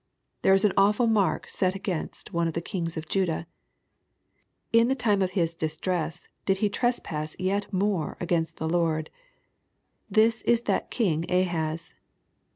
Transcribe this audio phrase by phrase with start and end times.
[0.41, 3.45] There is an awful mark set against one of the kings of Judah:
[4.73, 9.11] ^^ In the time of his distress he did trespass jet more against the Lord:
[10.09, 11.93] this is that king Ahaz."